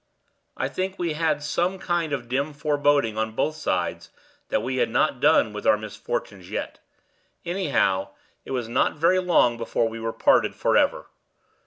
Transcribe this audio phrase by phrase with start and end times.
[0.57, 4.09] "I think we had some kind of dim foreboding on both sides
[4.49, 6.79] that we had not done with our misfortunes yet;
[7.45, 8.07] anyhow,
[8.43, 11.05] it was not very long before we were parted forever.